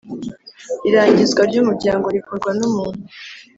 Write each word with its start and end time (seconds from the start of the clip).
Irangizwa 0.87 1.41
ry 1.49 1.57
umuryango 1.61 2.05
rikorwa 2.15 2.49
n 2.57 2.61
umuntu 2.69 3.03